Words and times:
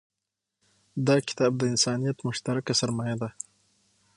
دا 1.07 1.15
کتاب 1.27 1.51
د 1.57 1.61
انسانیت 1.71 2.17
مشترکه 2.27 2.73
سرمایه 2.79 3.15
ده. 3.21 3.29